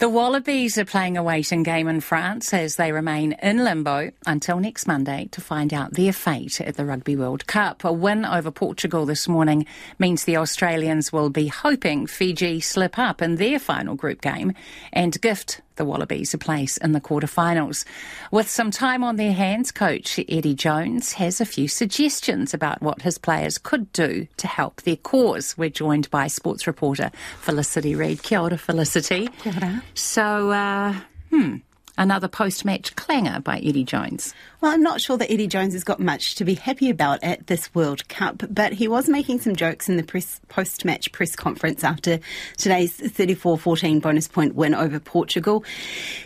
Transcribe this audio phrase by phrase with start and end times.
[0.00, 4.58] The Wallabies are playing a waiting game in France as they remain in limbo until
[4.58, 7.84] next Monday to find out their fate at the Rugby World Cup.
[7.84, 9.66] A win over Portugal this morning
[9.98, 14.54] means the Australians will be hoping Fiji slip up in their final group game
[14.90, 17.84] and gift the Wallabies a place in the quarterfinals.
[18.30, 23.02] With some time on their hands, coach Eddie Jones has a few suggestions about what
[23.02, 25.56] his players could do to help their cause.
[25.56, 27.10] We're joined by sports reporter
[27.40, 28.22] Felicity Reid.
[28.22, 29.28] Kia ora, Felicity.
[29.38, 29.82] Kia ora.
[29.94, 30.94] So, uh,
[31.30, 31.56] hmm,
[32.00, 34.34] another post match clanger by Eddie Jones.
[34.62, 37.46] Well, I'm not sure that Eddie Jones has got much to be happy about at
[37.46, 42.18] this World Cup, but he was making some jokes in the post-match press conference after
[42.56, 45.62] today's 34-14 bonus point win over Portugal.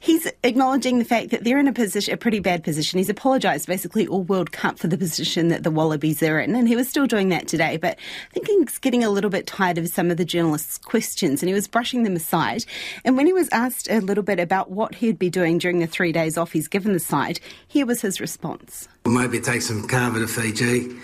[0.00, 2.98] He's acknowledging the fact that they're in a position, a pretty bad position.
[2.98, 6.66] He's apologised basically all World Cup for the position that the Wallabies are in, and
[6.66, 7.76] he was still doing that today.
[7.76, 7.96] But
[8.30, 11.48] I think he's getting a little bit tired of some of the journalists' questions, and
[11.48, 12.64] he was brushing them aside.
[13.04, 15.86] And when he was asked a little bit about what he'd be doing during the
[15.86, 17.40] three days off he's given the site.
[17.68, 18.88] here was his response.
[19.06, 20.96] Maybe take some kava to Fiji.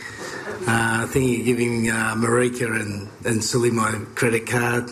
[0.67, 4.91] Uh, thinking of giving uh, Marika and, and Sully my credit card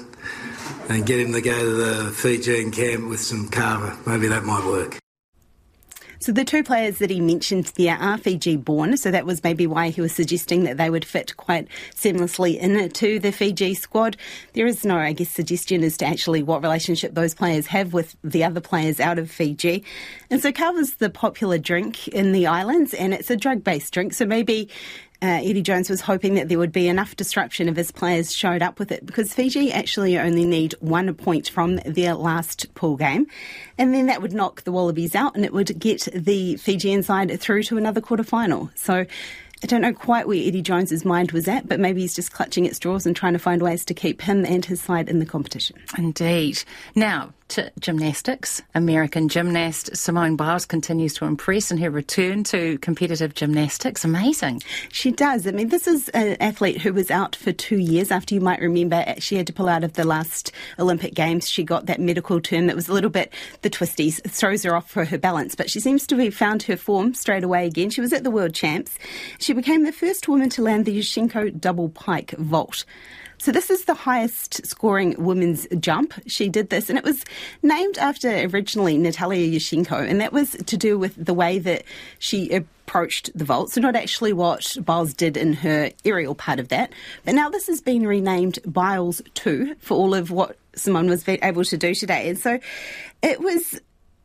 [0.89, 3.98] and get him to go to the Fijian camp with some kava.
[4.07, 5.04] Maybe that might work.
[6.25, 9.67] So the two players that he mentioned there are Fiji born, so that was maybe
[9.67, 14.17] why he was suggesting that they would fit quite seamlessly into the Fiji squad.
[14.55, 18.17] There is no, I guess, suggestion as to actually what relationship those players have with
[18.25, 19.84] the other players out of Fiji.
[20.30, 24.25] And so kava's the popular drink in the islands, and it's a drug-based drink, so
[24.25, 24.70] maybe
[25.23, 28.62] uh, Eddie Jones was hoping that there would be enough disruption if his players showed
[28.62, 33.27] up with it because Fiji actually only need one point from their last pool game.
[33.79, 37.41] And then that would knock the Wallabies out and it would get the Fijian side
[37.41, 38.70] through to another quarter final.
[38.75, 39.07] So
[39.62, 42.67] I don't know quite where Eddie Jones's mind was at, but maybe he's just clutching
[42.67, 45.27] at straws and trying to find ways to keep him and his side in the
[45.27, 45.77] competition.
[45.97, 46.62] Indeed.
[46.95, 48.62] Now, to gymnastics.
[48.75, 54.05] American gymnast Simone Biles continues to impress in her return to competitive gymnastics.
[54.05, 54.62] Amazing.
[54.91, 55.47] She does.
[55.47, 58.61] I mean, this is an athlete who was out for two years after you might
[58.61, 61.48] remember she had to pull out of the last Olympic Games.
[61.48, 63.33] She got that medical term that was a little bit
[63.63, 66.77] the twisties, throws her off for her balance, but she seems to have found her
[66.77, 67.90] form straight away again.
[67.90, 68.98] She was at the World Champs.
[69.39, 72.85] She became the first woman to land the Yurchenko double pike vault.
[73.45, 76.15] So this is the highest scoring women's jump.
[76.27, 77.27] She did this, and it was
[77.63, 81.85] named after originally Natalia Yurchenko, and that was to do with the way that
[82.19, 83.71] she approached the vault.
[83.71, 86.95] So not actually what Biles did in her aerial part of that,
[87.27, 91.65] but now this has been renamed Biles 2 for all of what Simone was able
[91.65, 92.31] to do today.
[92.31, 92.59] And so
[93.23, 93.79] it was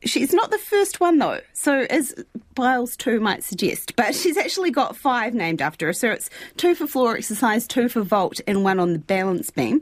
[0.03, 2.15] She's not the first one though, so as
[2.55, 5.93] Biles 2 might suggest, but she's actually got five named after her.
[5.93, 9.81] So it's two for floor exercise, two for vault, and one on the balance beam.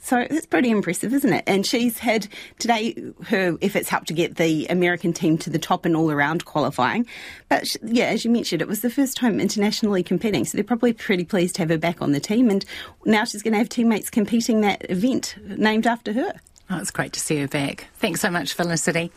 [0.00, 1.44] So that's pretty impressive, isn't it?
[1.46, 2.94] And she's had today
[3.26, 7.06] her efforts helped to get the American team to the top in all around qualifying.
[7.48, 10.92] But yeah, as you mentioned, it was the first time internationally competing, so they're probably
[10.92, 12.48] pretty pleased to have her back on the team.
[12.48, 12.64] And
[13.04, 16.32] now she's going to have teammates competing that event named after her.
[16.70, 17.88] Oh, it's great to see her back.
[17.96, 19.10] Thanks so much, Felicity.